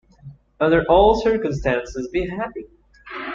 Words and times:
Under 0.59 0.83
all 0.89 1.21
circumstances 1.21 2.07
be 2.11 2.27
happy. 2.27 2.65